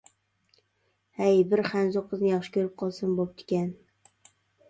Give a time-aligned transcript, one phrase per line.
[1.17, 1.41] ھەي.
[1.51, 3.67] بىر خەنزۇ قىزنى ياخشى كۆرۈپ قالسام بوپتىكەن.